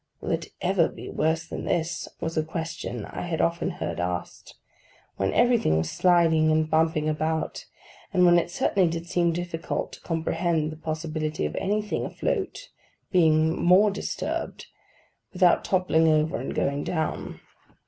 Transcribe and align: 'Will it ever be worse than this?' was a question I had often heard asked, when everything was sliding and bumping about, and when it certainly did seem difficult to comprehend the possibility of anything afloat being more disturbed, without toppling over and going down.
'Will 0.19 0.31
it 0.31 0.47
ever 0.61 0.87
be 0.89 1.09
worse 1.09 1.45
than 1.45 1.65
this?' 1.65 2.07
was 2.19 2.35
a 2.35 2.41
question 2.41 3.05
I 3.05 3.21
had 3.21 3.39
often 3.39 3.69
heard 3.69 3.99
asked, 3.99 4.55
when 5.17 5.31
everything 5.31 5.77
was 5.77 5.91
sliding 5.91 6.49
and 6.49 6.67
bumping 6.67 7.07
about, 7.07 7.67
and 8.11 8.25
when 8.25 8.39
it 8.39 8.49
certainly 8.49 8.89
did 8.89 9.05
seem 9.05 9.31
difficult 9.31 9.91
to 9.91 10.01
comprehend 10.01 10.71
the 10.71 10.75
possibility 10.77 11.45
of 11.45 11.55
anything 11.57 12.03
afloat 12.03 12.69
being 13.11 13.63
more 13.63 13.91
disturbed, 13.91 14.65
without 15.33 15.63
toppling 15.63 16.07
over 16.07 16.37
and 16.37 16.55
going 16.55 16.83
down. 16.83 17.39